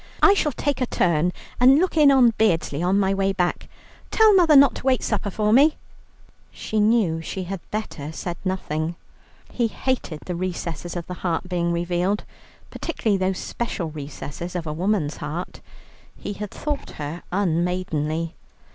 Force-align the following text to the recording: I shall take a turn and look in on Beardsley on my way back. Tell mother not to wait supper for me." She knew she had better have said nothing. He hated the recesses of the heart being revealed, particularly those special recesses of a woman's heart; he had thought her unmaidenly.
I 0.23 0.33
shall 0.33 0.51
take 0.53 0.81
a 0.81 0.87
turn 0.87 1.31
and 1.59 1.77
look 1.77 1.95
in 1.95 2.09
on 2.09 2.31
Beardsley 2.39 2.81
on 2.81 2.99
my 2.99 3.13
way 3.13 3.33
back. 3.33 3.67
Tell 4.09 4.33
mother 4.33 4.55
not 4.55 4.73
to 4.77 4.83
wait 4.87 5.03
supper 5.03 5.29
for 5.29 5.53
me." 5.53 5.77
She 6.49 6.79
knew 6.79 7.21
she 7.21 7.43
had 7.43 7.59
better 7.69 8.05
have 8.05 8.15
said 8.15 8.37
nothing. 8.43 8.95
He 9.51 9.67
hated 9.67 10.21
the 10.25 10.33
recesses 10.33 10.95
of 10.95 11.05
the 11.05 11.13
heart 11.21 11.47
being 11.47 11.71
revealed, 11.71 12.23
particularly 12.71 13.19
those 13.19 13.37
special 13.37 13.91
recesses 13.91 14.55
of 14.55 14.65
a 14.65 14.73
woman's 14.73 15.17
heart; 15.17 15.61
he 16.17 16.33
had 16.33 16.49
thought 16.49 16.89
her 16.97 17.21
unmaidenly. 17.31 18.33